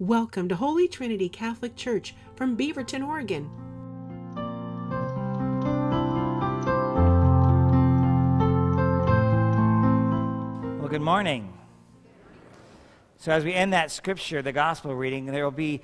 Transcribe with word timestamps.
Welcome 0.00 0.48
to 0.48 0.56
Holy 0.56 0.88
Trinity 0.88 1.28
Catholic 1.28 1.76
Church 1.76 2.16
from 2.34 2.56
Beaverton, 2.56 3.06
Oregon. 3.06 3.48
Well, 10.80 10.88
good 10.88 11.00
morning. 11.00 11.56
So, 13.18 13.30
as 13.30 13.44
we 13.44 13.54
end 13.54 13.72
that 13.72 13.92
scripture, 13.92 14.42
the 14.42 14.50
gospel 14.50 14.96
reading, 14.96 15.26
there 15.26 15.44
will 15.44 15.52
be 15.52 15.80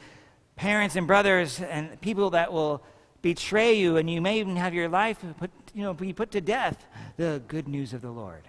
parents 0.57 0.97
and 0.97 1.07
brothers 1.07 1.61
and 1.61 2.01
people 2.01 2.31
that 2.31 2.53
will 2.53 2.83
betray 3.23 3.75
you, 3.75 3.97
and 3.97 4.11
you 4.11 4.21
may 4.21 4.41
even 4.41 4.57
have 4.57 4.75
your 4.75 4.89
life 4.89 5.25
put, 5.39 5.53
you 5.73 5.85
know, 5.85 5.95
be 5.95 6.13
put 6.13 6.33
to 6.33 6.41
death. 6.41 6.85
The 7.17 7.41
good 7.47 7.69
news 7.69 7.93
of 7.93 8.03
the 8.03 8.11
Lord. 8.11 8.43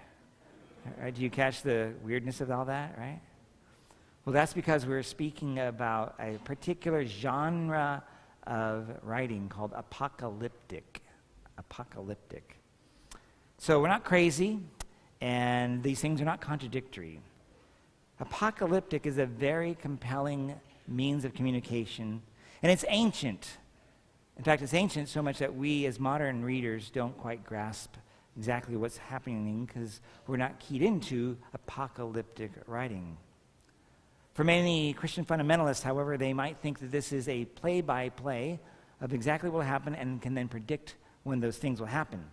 Right, 1.00 1.14
do 1.14 1.22
you 1.22 1.30
catch 1.30 1.62
the 1.62 1.94
weirdness 2.04 2.42
of 2.42 2.50
all 2.50 2.66
that, 2.66 2.98
right? 2.98 3.22
Well, 4.24 4.34
that's 4.34 4.54
because 4.54 4.86
we're 4.86 5.02
speaking 5.02 5.58
about 5.58 6.14
a 6.20 6.38
particular 6.44 7.04
genre 7.08 8.04
of 8.46 8.88
writing 9.02 9.50
called 9.50 9.74
apocalyptic. 9.76 11.02
Apocalyptic. 11.58 12.58
So 13.58 13.82
we're 13.82 13.88
not 13.88 14.04
crazy, 14.04 14.60
and 15.22 15.82
these 15.82 16.00
things 16.02 16.22
are 16.22 16.26
not 16.26 16.40
contradictory. 16.40 17.20
Apocalyptic 18.20 19.08
is 19.08 19.18
a 19.18 19.26
very 19.26 19.74
compelling 19.74 20.54
means 20.88 21.26
of 21.26 21.34
communication, 21.34 22.22
and 22.62 22.72
it's 22.72 22.86
ancient. 22.90 23.58
In 24.38 24.44
fact, 24.44 24.62
it's 24.62 24.76
ancient 24.76 25.10
so 25.10 25.24
much 25.24 25.40
that 25.40 25.56
we, 25.56 25.88
as 25.88 26.00
modern 26.00 26.46
readers, 26.46 26.92
don't 26.92 27.18
quite 27.18 27.44
grasp 27.44 27.96
exactly 28.38 28.78
what's 28.78 28.98
happening 28.98 29.66
because 29.66 30.00
we're 30.28 30.38
not 30.38 30.60
keyed 30.60 30.84
into 30.84 31.38
apocalyptic 31.56 32.52
writing. 32.68 33.18
For 34.34 34.44
many 34.46 34.94
Christian 34.94 35.26
fundamentalists, 35.26 35.84
however, 35.84 36.18
they 36.18 36.34
might 36.34 36.58
think 36.58 36.80
that 36.80 36.92
this 36.92 37.12
is 37.12 37.28
a 37.28 37.46
play 37.46 37.82
by 37.82 38.10
play 38.10 38.60
of 39.02 39.14
exactly 39.14 39.50
what 39.50 39.60
will 39.60 39.66
happen 39.66 39.94
and 39.94 40.22
can 40.22 40.34
then 40.34 40.48
predict 40.48 40.96
when 41.24 41.42
those 41.42 41.58
things 41.58 41.80
will 41.80 41.88
happen. 41.88 42.24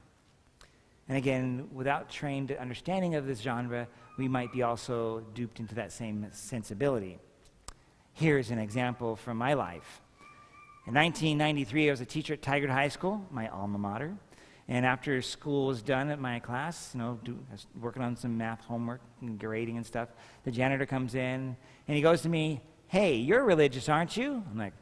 And 1.08 1.16
again, 1.16 1.68
without 1.72 2.08
trained 2.08 2.52
understanding 2.52 3.14
of 3.14 3.26
this 3.26 3.40
genre, 3.40 3.88
we 4.16 4.28
might 4.28 4.52
be 4.52 4.62
also 4.62 5.20
duped 5.34 5.58
into 5.58 5.74
that 5.76 5.90
same 5.90 6.26
sensibility. 6.32 7.18
Here's 8.12 8.50
an 8.50 8.58
example 8.58 9.16
from 9.16 9.36
my 9.38 9.54
life. 9.54 10.00
In 10.86 10.94
1993, 10.94 11.88
I 11.88 11.90
was 11.90 12.00
a 12.00 12.06
teacher 12.06 12.34
at 12.34 12.42
Tigard 12.42 12.70
High 12.70 12.88
School, 12.88 13.26
my 13.30 13.48
alma 13.48 13.78
mater. 13.78 14.14
And 14.68 14.84
after 14.84 15.22
school 15.22 15.66
was 15.66 15.80
done 15.80 16.10
at 16.10 16.20
my 16.20 16.40
class, 16.40 16.90
you 16.94 17.00
know, 17.00 17.18
do, 17.24 17.38
working 17.80 18.02
on 18.02 18.16
some 18.16 18.36
math 18.36 18.60
homework 18.60 19.00
and 19.22 19.38
grading 19.38 19.78
and 19.78 19.86
stuff, 19.86 20.10
the 20.44 20.50
janitor 20.50 20.84
comes 20.84 21.14
in 21.14 21.56
and 21.86 21.96
he 21.96 22.02
goes 22.02 22.20
to 22.22 22.28
me, 22.28 22.60
Hey, 22.86 23.16
you're 23.16 23.44
religious, 23.44 23.88
aren't 23.88 24.16
you? 24.16 24.42
I'm 24.50 24.58
like, 24.58 24.74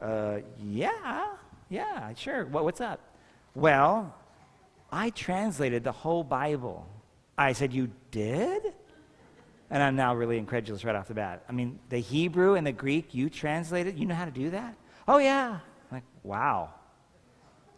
Uh, 0.00 0.38
yeah, 0.62 1.34
yeah, 1.68 2.14
sure. 2.14 2.46
What, 2.46 2.64
what's 2.64 2.80
up? 2.80 3.00
Well, 3.54 4.14
I 4.90 5.10
translated 5.10 5.84
the 5.84 5.92
whole 5.92 6.24
Bible. 6.24 6.88
I 7.36 7.52
said, 7.52 7.74
You 7.74 7.90
did? 8.10 8.72
And 9.68 9.82
I'm 9.82 9.96
now 9.96 10.14
really 10.14 10.38
incredulous 10.38 10.84
right 10.84 10.94
off 10.94 11.08
the 11.08 11.14
bat. 11.14 11.44
I 11.48 11.52
mean, 11.52 11.78
the 11.88 11.98
Hebrew 11.98 12.54
and 12.54 12.66
the 12.66 12.72
Greek, 12.72 13.14
you 13.14 13.28
translated? 13.28 13.98
You 13.98 14.06
know 14.06 14.14
how 14.14 14.24
to 14.24 14.30
do 14.30 14.50
that? 14.50 14.76
Oh, 15.08 15.18
yeah. 15.18 15.58
I'm 15.90 15.96
like, 15.96 16.04
wow. 16.22 16.70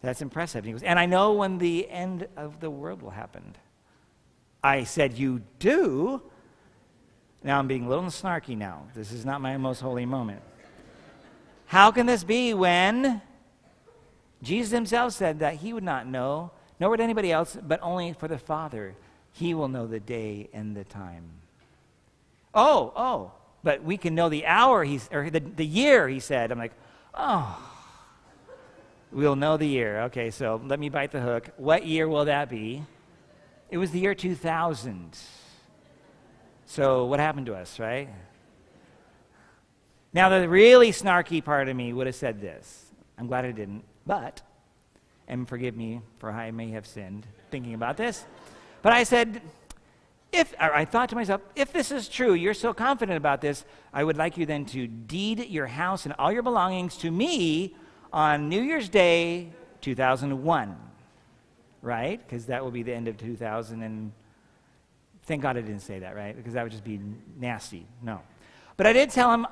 That's 0.01 0.21
impressive. 0.21 0.59
And 0.59 0.65
he 0.67 0.71
goes, 0.71 0.83
and 0.83 0.97
I 0.97 1.05
know 1.05 1.33
when 1.33 1.57
the 1.57 1.89
end 1.89 2.27
of 2.37 2.59
the 2.59 2.69
world 2.69 3.01
will 3.01 3.09
happen. 3.09 3.55
I 4.63 4.83
said, 4.83 5.17
You 5.17 5.41
do? 5.59 6.21
Now 7.43 7.59
I'm 7.59 7.67
being 7.67 7.85
a 7.85 7.89
little 7.89 8.05
snarky 8.05 8.57
now. 8.57 8.83
This 8.93 9.11
is 9.11 9.25
not 9.25 9.41
my 9.41 9.55
most 9.57 9.79
holy 9.79 10.05
moment. 10.05 10.41
How 11.67 11.91
can 11.91 12.05
this 12.05 12.23
be 12.23 12.53
when 12.53 13.21
Jesus 14.41 14.71
himself 14.71 15.13
said 15.13 15.39
that 15.39 15.55
he 15.55 15.71
would 15.71 15.83
not 15.83 16.07
know, 16.07 16.51
nor 16.79 16.89
would 16.89 16.99
anybody 16.99 17.31
else, 17.31 17.57
but 17.61 17.79
only 17.81 18.13
for 18.13 18.27
the 18.27 18.37
Father? 18.37 18.95
He 19.33 19.53
will 19.53 19.67
know 19.67 19.85
the 19.85 19.99
day 19.99 20.49
and 20.53 20.75
the 20.75 20.83
time. 20.83 21.23
Oh, 22.53 22.91
oh, 22.95 23.31
but 23.63 23.83
we 23.83 23.97
can 23.97 24.15
know 24.15 24.27
the 24.27 24.45
hour, 24.45 24.83
he's, 24.83 25.07
or 25.11 25.29
the, 25.29 25.39
the 25.39 25.65
year, 25.65 26.07
he 26.07 26.19
said. 26.19 26.51
I'm 26.51 26.57
like, 26.57 26.73
oh. 27.13 27.68
We'll 29.11 29.35
know 29.35 29.57
the 29.57 29.65
year. 29.65 30.01
Okay, 30.03 30.29
so 30.29 30.61
let 30.63 30.79
me 30.79 30.89
bite 30.89 31.11
the 31.11 31.19
hook. 31.19 31.49
What 31.57 31.85
year 31.85 32.07
will 32.07 32.25
that 32.25 32.47
be? 32.47 32.83
It 33.71 33.77
was 33.77 33.89
the 33.89 33.99
year 33.99 34.13
2000. 34.13 35.17
So, 36.67 37.05
what 37.05 37.19
happened 37.19 37.47
to 37.47 37.55
us, 37.55 37.79
right? 37.79 38.07
Now, 40.13 40.29
the 40.29 40.47
really 40.47 40.91
snarky 40.91 41.43
part 41.43 41.69
of 41.69 41.75
me 41.75 41.91
would 41.91 42.05
have 42.05 42.15
said 42.15 42.39
this. 42.39 42.85
I'm 43.17 43.25
glad 43.25 43.45
I 43.45 43.51
didn't, 43.51 43.83
but, 44.05 44.43
and 45.27 45.47
forgive 45.47 45.75
me 45.75 46.01
for 46.19 46.31
I 46.31 46.51
may 46.51 46.69
have 46.71 46.85
sinned 46.85 47.25
thinking 47.49 47.73
about 47.73 47.97
this, 47.97 48.25
but 48.83 48.93
I 48.93 49.03
said, 49.03 49.41
if, 50.31 50.53
I 50.59 50.85
thought 50.85 51.09
to 51.09 51.15
myself, 51.15 51.41
if 51.55 51.73
this 51.73 51.91
is 51.91 52.07
true, 52.07 52.35
you're 52.35 52.53
so 52.53 52.71
confident 52.73 53.17
about 53.17 53.41
this, 53.41 53.65
I 53.91 54.03
would 54.03 54.17
like 54.17 54.37
you 54.37 54.45
then 54.45 54.65
to 54.65 54.85
deed 54.85 55.47
your 55.49 55.65
house 55.65 56.05
and 56.05 56.13
all 56.19 56.31
your 56.31 56.43
belongings 56.43 56.95
to 56.97 57.09
me 57.09 57.75
on 58.11 58.49
New 58.49 58.61
Year's 58.61 58.89
Day 58.89 59.51
2001, 59.81 60.75
right? 61.81 62.19
Because 62.25 62.45
that 62.47 62.63
will 62.63 62.71
be 62.71 62.83
the 62.83 62.93
end 62.93 63.07
of 63.07 63.17
2000 63.17 63.81
and 63.83 64.11
thank 65.23 65.43
God 65.43 65.57
I 65.57 65.61
didn't 65.61 65.81
say 65.81 65.99
that, 65.99 66.15
right? 66.15 66.35
Because 66.35 66.53
that 66.53 66.63
would 66.63 66.71
just 66.71 66.83
be 66.83 66.99
nasty. 67.37 67.85
No. 68.01 68.21
But 68.77 68.87
I 68.87 68.93
did 68.93 69.11
tell 69.11 69.31
him, 69.31 69.45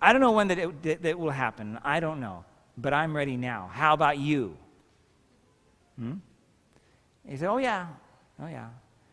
I 0.00 0.12
don't 0.12 0.22
know 0.22 0.32
when 0.32 0.48
that 0.48 0.58
it, 0.58 0.82
that, 0.82 1.02
that 1.02 1.18
will 1.18 1.30
happen. 1.30 1.78
I 1.84 2.00
don't 2.00 2.20
know. 2.20 2.44
But 2.76 2.94
I'm 2.94 3.14
ready 3.14 3.36
now. 3.36 3.70
How 3.72 3.92
about 3.92 4.18
you? 4.18 4.56
Hmm? 5.98 6.14
He 7.26 7.36
said, 7.36 7.48
Oh, 7.48 7.58
yeah. 7.58 7.88
Oh, 8.40 8.46
yeah. 8.46 8.68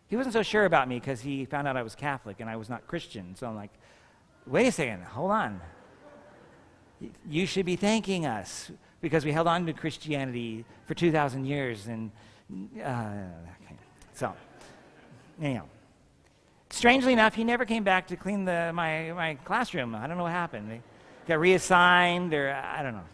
He 0.08 0.16
wasn't 0.16 0.34
so 0.34 0.44
sure 0.44 0.66
about 0.66 0.88
me 0.88 1.00
because 1.00 1.20
he 1.20 1.46
found 1.46 1.68
out 1.68 1.76
I 1.76 1.82
was 1.82 1.96
Catholic 1.96 2.40
and 2.40 2.50
I 2.50 2.56
was 2.56 2.70
not 2.70 2.88
Christian. 2.88 3.36
So 3.36 3.48
I'm 3.48 3.56
like, 3.56 3.72
Wait 4.46 4.68
a 4.68 4.72
second. 4.72 5.04
Hold 5.04 5.32
on. 5.32 5.62
You 7.28 7.46
should 7.46 7.66
be 7.66 7.76
thanking 7.76 8.26
us 8.26 8.72
because 9.06 9.24
we 9.24 9.32
held 9.32 9.46
on 9.46 9.68
to 9.68 9.72
Christianity 9.72 10.66
for 10.88 10.96
2,000 10.96 11.46
years. 11.46 11.86
And 11.86 12.10
uh, 12.52 12.88
okay. 13.62 13.76
so, 14.16 14.34
anyhow. 15.40 15.66
Strangely 16.72 17.14
enough, 17.14 17.36
he 17.36 17.44
never 17.44 17.66
came 17.66 17.84
back 17.84 18.08
to 18.08 18.16
clean 18.16 18.46
the, 18.46 18.72
my, 18.74 19.12
my 19.12 19.36
classroom. 19.36 19.94
I 19.94 20.08
don't 20.08 20.18
know 20.18 20.24
what 20.24 20.32
happened. 20.32 20.72
They 20.72 20.82
got 21.28 21.40
reassigned, 21.40 22.34
or 22.34 22.52
I 22.52 22.82
don't 22.82 22.94
know. 22.94 23.06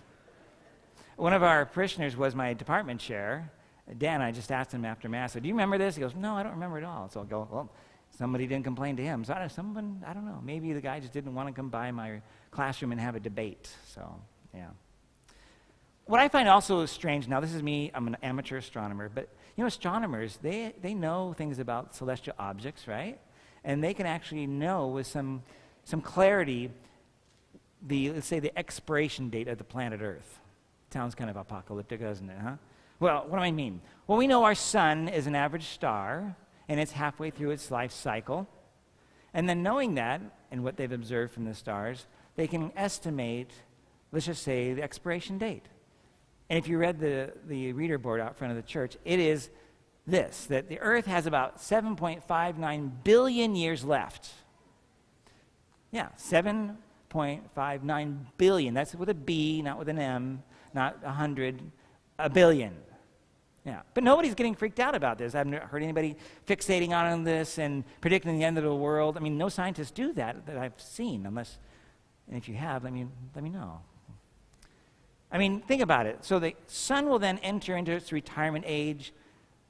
One 1.17 1.33
of 1.33 1.43
our 1.43 1.65
parishioners 1.65 2.15
was 2.15 2.35
my 2.35 2.53
department 2.53 3.01
chair. 3.01 3.51
Dan, 3.97 4.21
I 4.21 4.31
just 4.31 4.49
asked 4.49 4.71
him 4.71 4.85
after 4.85 5.09
Mass, 5.09 5.33
Do 5.33 5.45
you 5.45 5.53
remember 5.53 5.77
this? 5.77 5.95
He 5.95 6.01
goes, 6.01 6.15
No, 6.15 6.35
I 6.35 6.43
don't 6.43 6.53
remember 6.53 6.77
at 6.77 6.85
all. 6.85 7.09
So 7.09 7.19
I'll 7.19 7.25
go, 7.25 7.49
Well, 7.51 7.69
somebody 8.17 8.47
didn't 8.47 8.63
complain 8.63 8.95
to 8.95 9.03
him. 9.03 9.25
So 9.25 9.33
I, 9.33 9.45
someone, 9.47 10.05
I 10.07 10.13
don't 10.13 10.25
know. 10.25 10.39
Maybe 10.41 10.71
the 10.71 10.79
guy 10.79 11.01
just 11.01 11.11
didn't 11.11 11.35
want 11.35 11.49
to 11.49 11.53
come 11.53 11.67
by 11.67 11.91
my 11.91 12.21
classroom 12.49 12.93
and 12.93 13.01
have 13.01 13.15
a 13.15 13.19
debate. 13.19 13.69
So, 13.93 14.15
yeah 14.53 14.69
what 16.05 16.19
I 16.19 16.27
find 16.27 16.47
also 16.47 16.85
strange 16.85 17.27
now, 17.27 17.39
this 17.39 17.53
is 17.53 17.63
me, 17.63 17.91
I'm 17.93 18.07
an 18.07 18.17
amateur 18.23 18.57
astronomer, 18.57 19.09
but 19.09 19.29
you 19.55 19.63
know, 19.63 19.67
astronomers, 19.67 20.37
they, 20.41 20.73
they 20.81 20.93
know 20.93 21.33
things 21.33 21.59
about 21.59 21.95
celestial 21.95 22.35
objects, 22.39 22.87
right? 22.87 23.19
And 23.63 23.83
they 23.83 23.93
can 23.93 24.05
actually 24.05 24.47
know 24.47 24.87
with 24.87 25.07
some, 25.07 25.43
some 25.83 26.01
clarity 26.01 26.71
the, 27.85 28.11
let's 28.11 28.27
say, 28.27 28.39
the 28.39 28.57
expiration 28.57 29.29
date 29.29 29.47
of 29.47 29.57
the 29.57 29.63
planet 29.63 30.01
Earth. 30.01 30.39
Sounds 30.91 31.15
kind 31.15 31.29
of 31.29 31.35
apocalyptic, 31.35 32.01
doesn't 32.01 32.29
it, 32.29 32.37
huh? 32.39 32.55
Well, 32.99 33.25
what 33.27 33.37
do 33.37 33.43
I 33.43 33.51
mean? 33.51 33.81
Well, 34.05 34.17
we 34.17 34.27
know 34.27 34.43
our 34.43 34.55
sun 34.55 35.07
is 35.07 35.25
an 35.25 35.35
average 35.35 35.65
star, 35.65 36.35
and 36.69 36.79
it's 36.79 36.91
halfway 36.91 37.31
through 37.31 37.51
its 37.51 37.71
life 37.71 37.91
cycle. 37.91 38.47
And 39.33 39.49
then 39.49 39.63
knowing 39.63 39.95
that, 39.95 40.21
and 40.51 40.63
what 40.63 40.77
they've 40.77 40.91
observed 40.91 41.33
from 41.33 41.45
the 41.45 41.55
stars, 41.55 42.05
they 42.35 42.47
can 42.47 42.71
estimate, 42.75 43.51
let's 44.11 44.27
just 44.27 44.43
say, 44.43 44.73
the 44.73 44.83
expiration 44.83 45.37
date. 45.37 45.65
And 46.51 46.57
if 46.57 46.67
you 46.67 46.77
read 46.77 46.99
the, 46.99 47.31
the 47.47 47.71
reader 47.71 47.97
board 47.97 48.19
out 48.19 48.35
front 48.35 48.51
of 48.51 48.57
the 48.57 48.67
church, 48.67 48.97
it 49.05 49.21
is 49.21 49.49
this 50.05 50.47
that 50.47 50.67
the 50.67 50.81
earth 50.81 51.05
has 51.05 51.25
about 51.25 51.59
7.59 51.59 52.91
billion 53.05 53.55
years 53.55 53.85
left. 53.85 54.31
Yeah, 55.91 56.09
7.59 56.17 58.17
billion. 58.35 58.73
That's 58.73 58.93
with 58.93 59.07
a 59.07 59.13
B, 59.13 59.61
not 59.61 59.79
with 59.79 59.87
an 59.87 59.97
M, 59.97 60.43
not 60.73 61.01
100, 61.01 61.61
a 62.19 62.29
billion. 62.29 62.75
Yeah, 63.65 63.83
but 63.93 64.03
nobody's 64.03 64.35
getting 64.35 64.55
freaked 64.55 64.81
out 64.81 64.93
about 64.93 65.17
this. 65.17 65.33
I 65.33 65.37
haven't 65.37 65.53
heard 65.53 65.83
anybody 65.83 66.17
fixating 66.45 66.89
on 66.89 67.23
this 67.23 67.59
and 67.59 67.85
predicting 68.01 68.37
the 68.37 68.43
end 68.43 68.57
of 68.57 68.65
the 68.65 68.75
world. 68.75 69.15
I 69.15 69.21
mean, 69.21 69.37
no 69.37 69.47
scientists 69.47 69.91
do 69.91 70.11
that 70.15 70.45
that 70.47 70.57
I've 70.57 70.81
seen, 70.81 71.25
unless, 71.25 71.59
and 72.27 72.35
if 72.35 72.49
you 72.49 72.55
have, 72.55 72.83
let 72.83 72.91
me, 72.91 73.07
let 73.33 73.41
me 73.41 73.51
know. 73.51 73.79
I 75.31 75.37
mean, 75.37 75.61
think 75.61 75.81
about 75.81 76.05
it. 76.05 76.25
So 76.25 76.39
the 76.39 76.55
sun 76.67 77.07
will 77.07 77.19
then 77.19 77.37
enter 77.39 77.75
into 77.75 77.91
its 77.93 78.11
retirement 78.11 78.65
age. 78.67 79.13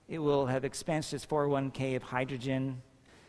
It 0.08 0.20
will 0.20 0.48
have 0.48 0.64
expensed 0.64 1.14
its 1.14 1.26
401k 1.26 1.96
of 1.96 2.04
hydrogen. 2.04 2.82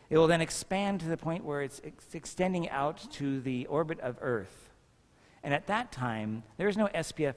It 0.09 0.17
will 0.17 0.27
then 0.27 0.41
expand 0.41 0.99
to 1.01 1.07
the 1.07 1.17
point 1.17 1.45
where 1.45 1.61
it's 1.61 1.79
ex- 1.83 2.13
extending 2.13 2.69
out 2.69 3.09
to 3.13 3.39
the 3.39 3.67
orbit 3.67 3.99
of 3.99 4.17
Earth. 4.21 4.69
And 5.43 5.53
at 5.53 5.67
that 5.67 5.91
time, 5.91 6.43
there 6.57 6.67
is 6.67 6.77
no 6.77 6.87
SPF 6.87 7.35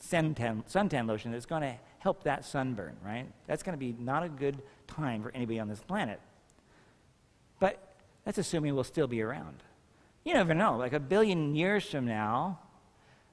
suntan, 0.00 0.64
suntan 0.70 1.08
lotion 1.08 1.32
that's 1.32 1.46
going 1.46 1.62
to 1.62 1.74
help 1.98 2.22
that 2.24 2.44
sunburn, 2.44 2.96
right? 3.04 3.26
That's 3.46 3.62
going 3.62 3.72
to 3.72 3.78
be 3.78 3.96
not 3.98 4.22
a 4.22 4.28
good 4.28 4.62
time 4.86 5.22
for 5.22 5.32
anybody 5.34 5.58
on 5.58 5.68
this 5.68 5.80
planet. 5.80 6.20
But 7.58 7.94
that's 8.24 8.38
assuming 8.38 8.74
we'll 8.74 8.84
still 8.84 9.06
be 9.08 9.22
around. 9.22 9.62
You 10.24 10.34
never 10.34 10.54
know. 10.54 10.76
Like 10.76 10.92
a 10.92 11.00
billion 11.00 11.54
years 11.54 11.88
from 11.88 12.06
now, 12.06 12.58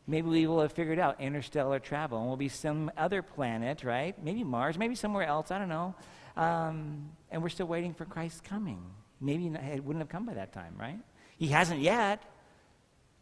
maybe 0.08 0.28
we 0.28 0.48
will 0.48 0.62
have 0.62 0.74
figured 0.74 1.00
out 1.00 1.20
interstellar 1.20 1.80
travel 1.80 2.20
and 2.20 2.28
we'll 2.28 2.38
be 2.38 2.50
some 2.50 2.92
other 2.98 3.22
planet, 3.22 3.84
right? 3.84 4.22
Maybe 4.24 4.44
Mars, 4.44 4.78
maybe 4.78 4.96
somewhere 4.96 5.26
else, 5.26 5.52
I 5.52 5.60
don't 5.60 5.70
know. 5.70 5.96
Um, 6.36 7.10
and 7.32 7.42
we're 7.42 7.50
still 7.50 7.68
waiting 7.68 7.94
for 7.94 8.06
Christ's 8.06 8.42
coming. 8.42 8.84
Maybe 9.22 9.48
it 9.48 9.84
wouldn't 9.84 10.02
have 10.02 10.10
come 10.10 10.26
by 10.26 10.34
that 10.34 10.52
time, 10.52 10.76
right? 10.78 11.00
He 11.38 11.48
hasn't 11.48 11.80
yet, 11.80 12.22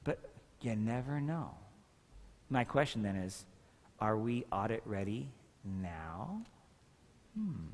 but 0.04 0.20
you 0.62 0.76
never 0.76 1.22
know. 1.22 1.52
My 2.50 2.64
question 2.64 3.04
then 3.04 3.16
is 3.16 3.46
are 4.00 4.18
we 4.18 4.46
audit 4.52 4.82
ready 4.86 5.30
now? 5.64 6.42
Hmm. 7.36 7.68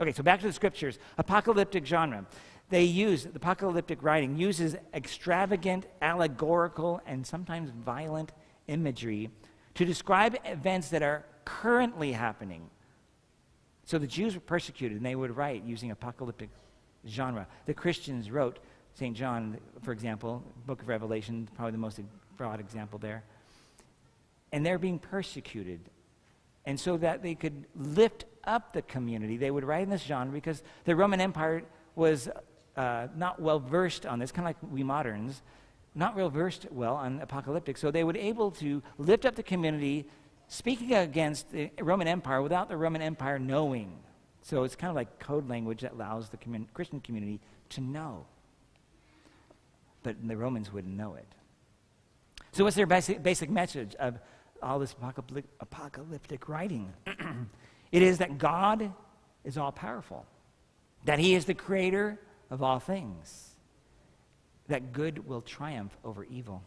Okay, 0.00 0.12
so 0.12 0.22
back 0.22 0.40
to 0.40 0.46
the 0.46 0.52
scriptures. 0.52 0.98
Apocalyptic 1.18 1.86
genre. 1.86 2.26
They 2.70 2.84
use, 2.84 3.24
the 3.24 3.36
apocalyptic 3.36 4.02
writing 4.02 4.36
uses 4.36 4.76
extravagant, 4.94 5.86
allegorical, 6.00 7.00
and 7.06 7.26
sometimes 7.26 7.70
violent 7.70 8.32
imagery 8.68 9.30
to 9.74 9.84
describe 9.84 10.36
events 10.44 10.88
that 10.88 11.02
are 11.02 11.24
currently 11.44 12.12
happening. 12.12 12.70
So 13.84 13.98
the 13.98 14.06
Jews 14.06 14.34
were 14.34 14.40
persecuted, 14.40 14.96
and 14.96 15.04
they 15.04 15.14
would 15.14 15.36
write 15.36 15.64
using 15.64 15.90
apocalyptic 15.90 16.48
genre. 17.06 17.46
The 17.66 17.74
Christians 17.74 18.30
wrote, 18.30 18.58
St. 18.94 19.14
John, 19.14 19.58
for 19.82 19.92
example, 19.92 20.42
Book 20.66 20.80
of 20.80 20.88
Revelation, 20.88 21.48
probably 21.54 21.72
the 21.72 21.78
most 21.78 22.00
broad 22.36 22.60
example 22.60 22.98
there. 22.98 23.24
And 24.52 24.64
they're 24.64 24.78
being 24.78 24.98
persecuted. 24.98 25.80
And 26.64 26.80
so 26.80 26.96
that 26.96 27.22
they 27.22 27.34
could 27.34 27.66
lift 27.76 28.24
up 28.44 28.72
the 28.72 28.82
community, 28.82 29.36
they 29.36 29.50
would 29.50 29.64
write 29.64 29.82
in 29.82 29.90
this 29.90 30.02
genre 30.02 30.32
because 30.32 30.62
the 30.84 30.96
Roman 30.96 31.20
Empire 31.20 31.62
was 31.94 32.28
uh, 32.76 33.08
not 33.16 33.40
well 33.40 33.58
versed 33.60 34.06
on 34.06 34.18
this, 34.18 34.32
kind 34.32 34.48
of 34.48 34.50
like 34.50 34.72
we 34.72 34.82
moderns, 34.82 35.42
not 35.94 36.16
real 36.16 36.28
versed 36.28 36.66
well 36.70 36.96
on 36.96 37.20
apocalyptic. 37.20 37.76
So 37.76 37.90
they 37.90 38.04
would 38.04 38.16
able 38.16 38.50
to 38.52 38.82
lift 38.98 39.24
up 39.24 39.36
the 39.36 39.42
community, 39.42 40.08
speaking 40.48 40.92
against 40.92 41.50
the 41.52 41.70
Roman 41.80 42.08
Empire 42.08 42.42
without 42.42 42.68
the 42.68 42.76
Roman 42.76 43.02
Empire 43.02 43.38
knowing. 43.38 43.92
So 44.42 44.64
it's 44.64 44.76
kind 44.76 44.90
of 44.90 44.96
like 44.96 45.18
code 45.18 45.48
language 45.48 45.80
that 45.82 45.92
allows 45.92 46.28
the 46.28 46.36
commun- 46.36 46.68
Christian 46.74 47.00
community 47.00 47.40
to 47.70 47.80
know. 47.80 48.26
But 50.02 50.16
the 50.26 50.36
Romans 50.36 50.72
wouldn't 50.72 50.94
know 50.94 51.14
it. 51.14 51.26
So, 52.52 52.62
what's 52.62 52.76
their 52.76 52.86
basic, 52.86 53.22
basic 53.22 53.50
message 53.50 53.94
of 53.96 54.18
all 54.62 54.78
this 54.78 54.92
apocalyptic, 54.92 55.46
apocalyptic 55.60 56.48
writing? 56.48 56.92
it 57.92 58.02
is 58.02 58.18
that 58.18 58.38
God 58.38 58.92
is 59.44 59.56
all 59.56 59.72
powerful, 59.72 60.26
that 61.04 61.18
He 61.18 61.34
is 61.34 61.46
the 61.46 61.54
creator 61.54 62.18
of 62.54 62.62
all 62.62 62.78
things, 62.78 63.50
that 64.68 64.92
good 64.92 65.26
will 65.26 65.42
triumph 65.42 65.94
over 66.04 66.24
evil. 66.24 66.62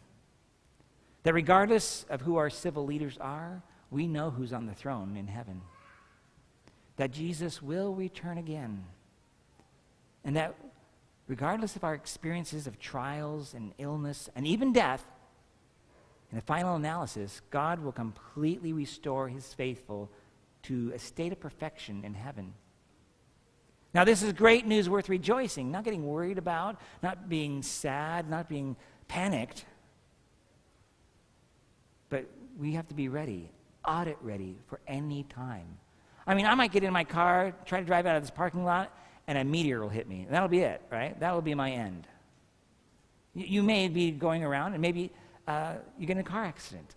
That 1.22 1.32
regardless 1.32 2.04
of 2.10 2.20
who 2.20 2.36
our 2.36 2.50
civil 2.50 2.84
leaders 2.84 3.16
are, 3.18 3.62
we 3.90 4.06
know 4.06 4.30
who's 4.30 4.52
on 4.52 4.66
the 4.66 4.74
throne 4.74 5.16
in 5.16 5.26
heaven. 5.26 5.62
That 6.96 7.10
Jesus 7.10 7.62
will 7.62 7.94
return 7.94 8.36
again. 8.36 8.84
And 10.24 10.36
that 10.36 10.54
regardless 11.26 11.74
of 11.74 11.84
our 11.84 11.94
experiences 11.94 12.66
of 12.66 12.78
trials 12.78 13.54
and 13.54 13.72
illness 13.78 14.28
and 14.36 14.46
even 14.46 14.74
death, 14.74 15.04
in 16.30 16.36
the 16.36 16.42
final 16.42 16.76
analysis, 16.76 17.40
God 17.50 17.80
will 17.80 17.92
completely 17.92 18.74
restore 18.74 19.28
his 19.28 19.54
faithful 19.54 20.10
to 20.64 20.92
a 20.94 20.98
state 20.98 21.32
of 21.32 21.40
perfection 21.40 22.04
in 22.04 22.12
heaven. 22.12 22.52
Now, 23.98 24.04
this 24.04 24.22
is 24.22 24.32
great 24.32 24.64
news 24.64 24.88
worth 24.88 25.08
rejoicing, 25.08 25.72
not 25.72 25.82
getting 25.82 26.06
worried 26.06 26.38
about, 26.38 26.80
not 27.02 27.28
being 27.28 27.64
sad, 27.64 28.30
not 28.30 28.48
being 28.48 28.76
panicked. 29.08 29.64
But 32.08 32.26
we 32.56 32.74
have 32.74 32.86
to 32.90 32.94
be 32.94 33.08
ready, 33.08 33.50
audit 33.84 34.16
ready 34.20 34.56
for 34.68 34.78
any 34.86 35.24
time. 35.24 35.66
I 36.28 36.36
mean, 36.36 36.46
I 36.46 36.54
might 36.54 36.70
get 36.70 36.84
in 36.84 36.92
my 36.92 37.02
car, 37.02 37.52
try 37.64 37.80
to 37.80 37.84
drive 37.84 38.06
out 38.06 38.14
of 38.14 38.22
this 38.22 38.30
parking 38.30 38.64
lot, 38.64 38.96
and 39.26 39.36
a 39.36 39.42
meteor 39.42 39.80
will 39.80 39.88
hit 39.88 40.08
me. 40.08 40.28
That'll 40.30 40.46
be 40.46 40.60
it, 40.60 40.80
right? 40.92 41.18
That'll 41.18 41.42
be 41.42 41.56
my 41.56 41.72
end. 41.72 42.06
You, 43.34 43.46
you 43.46 43.62
may 43.64 43.88
be 43.88 44.12
going 44.12 44.44
around, 44.44 44.74
and 44.74 44.80
maybe 44.80 45.10
uh, 45.48 45.74
you 45.98 46.06
get 46.06 46.12
in 46.12 46.20
a 46.20 46.22
car 46.22 46.44
accident. 46.44 46.94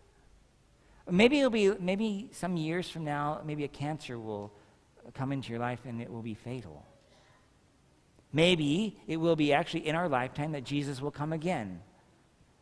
Maybe 1.10 1.40
it'll 1.40 1.50
be, 1.50 1.74
maybe 1.80 2.30
some 2.32 2.58
years 2.58 2.92
from 2.92 3.06
now, 3.06 3.42
maybe 3.44 3.64
a 3.64 3.70
cancer 3.70 4.20
will 4.20 4.54
come 5.16 5.32
into 5.32 5.50
your 5.50 5.60
life 5.60 5.80
and 5.86 6.00
it 6.00 6.12
will 6.12 6.22
be 6.22 6.36
fatal. 6.36 6.86
Maybe 8.34 8.98
it 9.08 9.18
will 9.18 9.36
be 9.36 9.54
actually 9.54 9.88
in 9.88 9.96
our 9.96 10.08
lifetime 10.08 10.54
that 10.54 10.64
Jesus 10.64 11.02
will 11.02 11.12
come 11.12 11.34
again. 11.34 11.82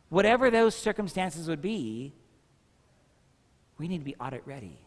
Whatever 0.08 0.50
those 0.50 0.74
circumstances 0.74 1.48
would 1.48 1.62
be, 1.62 2.12
we 3.78 3.86
need 3.86 3.98
to 3.98 4.04
be 4.04 4.16
audit 4.16 4.42
ready. 4.44 4.78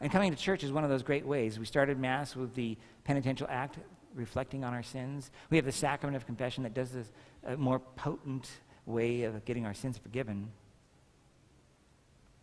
And 0.00 0.10
coming 0.10 0.32
to 0.32 0.36
church 0.36 0.64
is 0.64 0.72
one 0.72 0.84
of 0.84 0.90
those 0.90 1.02
great 1.02 1.24
ways. 1.24 1.58
We 1.58 1.64
started 1.64 1.98
Mass 1.98 2.34
with 2.34 2.54
the 2.54 2.76
penitential 3.04 3.46
act, 3.48 3.78
reflecting 4.14 4.64
on 4.64 4.74
our 4.74 4.82
sins. 4.82 5.30
We 5.50 5.56
have 5.56 5.64
the 5.64 5.72
sacrament 5.72 6.16
of 6.16 6.26
confession 6.26 6.64
that 6.64 6.74
does 6.74 6.90
this 6.90 7.10
a 7.44 7.56
more 7.56 7.78
potent 7.78 8.50
way 8.86 9.22
of 9.22 9.44
getting 9.44 9.64
our 9.64 9.74
sins 9.74 9.96
forgiven. 9.96 10.50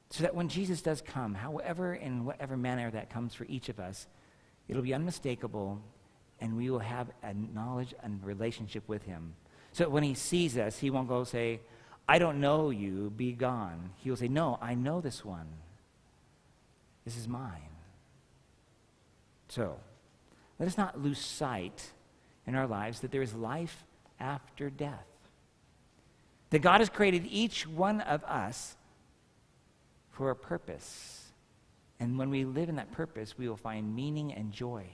So 0.09 0.23
that 0.23 0.33
when 0.33 0.49
Jesus 0.49 0.81
does 0.81 1.01
come, 1.01 1.35
however, 1.35 1.93
in 1.93 2.25
whatever 2.25 2.57
manner 2.57 2.89
that 2.91 3.09
comes 3.09 3.33
for 3.33 3.45
each 3.45 3.69
of 3.69 3.79
us, 3.79 4.07
it'll 4.67 4.81
be 4.81 4.93
unmistakable 4.93 5.81
and 6.41 6.57
we 6.57 6.69
will 6.69 6.79
have 6.79 7.07
a 7.23 7.33
knowledge 7.33 7.93
and 8.03 8.23
relationship 8.25 8.83
with 8.87 9.03
him. 9.03 9.35
So 9.71 9.87
when 9.87 10.03
he 10.03 10.15
sees 10.15 10.57
us, 10.57 10.79
he 10.79 10.89
won't 10.89 11.07
go 11.07 11.23
say, 11.23 11.61
I 12.09 12.19
don't 12.19 12.41
know 12.41 12.71
you, 12.71 13.11
be 13.15 13.31
gone. 13.31 13.91
He 13.97 14.09
will 14.09 14.17
say, 14.17 14.27
No, 14.27 14.57
I 14.61 14.73
know 14.73 14.99
this 14.99 15.23
one. 15.23 15.47
This 17.05 17.15
is 17.15 17.27
mine. 17.27 17.69
So, 19.47 19.77
let 20.59 20.67
us 20.67 20.77
not 20.77 21.01
lose 21.01 21.19
sight 21.19 21.91
in 22.45 22.55
our 22.55 22.67
lives 22.67 22.99
that 22.99 23.11
there 23.11 23.21
is 23.21 23.33
life 23.33 23.85
after 24.19 24.69
death. 24.69 25.07
That 26.49 26.59
God 26.59 26.81
has 26.81 26.89
created 26.89 27.25
each 27.29 27.67
one 27.67 28.01
of 28.01 28.23
us 28.25 28.75
for 30.09 30.29
a 30.29 30.35
purpose. 30.35 31.31
And 31.99 32.17
when 32.17 32.29
we 32.29 32.45
live 32.45 32.69
in 32.69 32.75
that 32.75 32.91
purpose, 32.91 33.37
we 33.37 33.47
will 33.47 33.57
find 33.57 33.95
meaning 33.95 34.33
and 34.33 34.51
joy. 34.51 34.85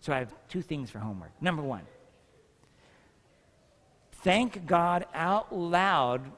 So 0.00 0.12
I 0.12 0.18
have 0.18 0.34
two 0.48 0.62
things 0.62 0.90
for 0.90 0.98
homework. 0.98 1.30
Number 1.40 1.62
one, 1.62 1.82
thank 4.12 4.66
God 4.66 5.04
out 5.14 5.54
loud 5.54 6.30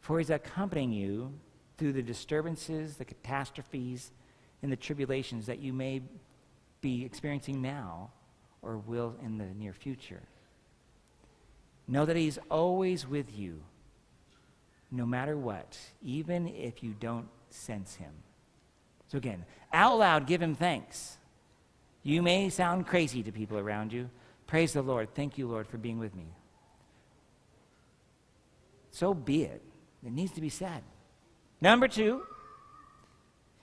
for 0.00 0.18
his 0.18 0.30
accompanying 0.30 0.92
you 0.92 1.32
through 1.76 1.92
the 1.92 2.02
disturbances, 2.02 2.96
the 2.96 3.04
catastrophes, 3.04 4.12
and 4.62 4.72
the 4.72 4.76
tribulations 4.76 5.46
that 5.46 5.58
you 5.58 5.72
may 5.72 6.00
be 6.80 7.04
experiencing 7.04 7.60
now 7.60 8.10
or 8.62 8.78
will 8.78 9.14
in 9.22 9.36
the 9.38 9.44
near 9.44 9.72
future. 9.72 10.22
Know 11.86 12.04
that 12.04 12.16
he's 12.16 12.38
always 12.50 13.06
with 13.06 13.36
you 13.36 13.62
no 14.90 15.04
matter 15.04 15.36
what, 15.36 15.78
even 16.02 16.48
if 16.48 16.82
you 16.82 16.94
don't 16.98 17.28
sense 17.50 17.96
him. 17.96 18.12
So, 19.08 19.18
again, 19.18 19.44
out 19.72 19.98
loud, 19.98 20.26
give 20.26 20.40
him 20.40 20.54
thanks. 20.54 21.18
You 22.06 22.22
may 22.22 22.50
sound 22.50 22.86
crazy 22.86 23.24
to 23.24 23.32
people 23.32 23.58
around 23.58 23.92
you. 23.92 24.08
Praise 24.46 24.74
the 24.74 24.80
Lord. 24.80 25.12
Thank 25.16 25.38
you, 25.38 25.48
Lord, 25.48 25.66
for 25.66 25.76
being 25.76 25.98
with 25.98 26.14
me. 26.14 26.28
So 28.92 29.12
be 29.12 29.42
it. 29.42 29.60
It 30.06 30.12
needs 30.12 30.30
to 30.34 30.40
be 30.40 30.48
said. 30.48 30.84
Number 31.60 31.88
two, 31.88 32.22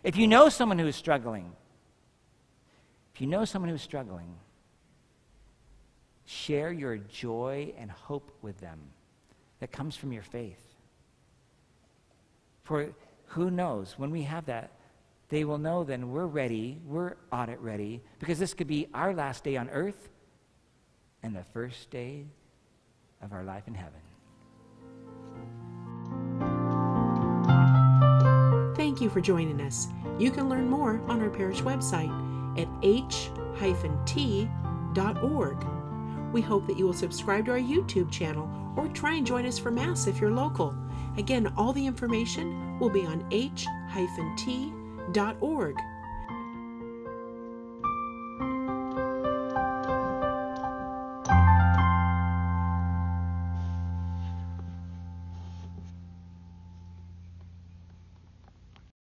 if 0.03 0.17
you 0.17 0.27
know 0.27 0.49
someone 0.49 0.77
who 0.77 0.87
is 0.87 0.95
struggling, 0.97 1.53
if 3.15 3.21
you 3.21 3.27
know 3.27 3.45
someone 3.45 3.69
who 3.69 3.75
is 3.75 3.81
struggling, 3.81 4.35
share 6.25 6.69
your 6.69 6.97
joy 6.97 7.73
and 7.77 7.89
hope 7.89 8.29
with 8.41 8.59
them 8.59 8.77
that 9.61 9.71
comes 9.71 9.95
from 9.95 10.11
your 10.11 10.21
faith. 10.21 10.75
For 12.63 12.89
who 13.27 13.49
knows, 13.49 13.97
when 13.97 14.11
we 14.11 14.23
have 14.23 14.47
that, 14.47 14.71
they 15.33 15.43
will 15.45 15.57
know 15.57 15.83
then 15.83 16.11
we're 16.11 16.27
ready, 16.27 16.77
we're 16.85 17.15
audit 17.31 17.59
ready, 17.59 17.99
because 18.19 18.37
this 18.37 18.53
could 18.53 18.67
be 18.67 18.87
our 18.93 19.15
last 19.15 19.43
day 19.43 19.57
on 19.57 19.67
earth 19.71 20.09
and 21.23 21.35
the 21.35 21.43
first 21.53 21.89
day 21.89 22.23
of 23.19 23.33
our 23.33 23.43
life 23.43 23.63
in 23.67 23.73
heaven. 23.73 23.99
Thank 28.75 29.01
you 29.01 29.09
for 29.09 29.21
joining 29.21 29.59
us. 29.61 29.87
You 30.19 30.29
can 30.29 30.49
learn 30.49 30.69
more 30.69 31.01
on 31.07 31.19
our 31.19 31.31
parish 31.31 31.61
website 31.61 32.11
at 32.59 32.67
h-t 32.83 34.49
We 36.31 36.41
hope 36.41 36.67
that 36.67 36.77
you 36.77 36.85
will 36.85 36.93
subscribe 36.93 37.45
to 37.45 37.51
our 37.53 37.57
YouTube 37.57 38.11
channel 38.11 38.47
or 38.77 38.87
try 38.89 39.15
and 39.15 39.25
join 39.25 39.47
us 39.47 39.57
for 39.57 39.71
Mass 39.71 40.05
if 40.05 40.21
you're 40.21 40.29
local. 40.29 40.75
Again, 41.17 41.51
all 41.57 41.73
the 41.73 41.87
information 41.87 42.77
will 42.77 42.91
be 42.91 43.03
on 43.07 43.25
h-t.org 43.31 44.82
www.lifeonthepath.org. 45.11 45.92